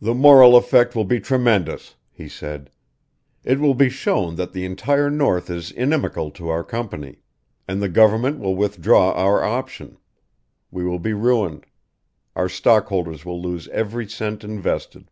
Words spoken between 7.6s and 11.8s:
and the government will withdraw our option. We will be ruined.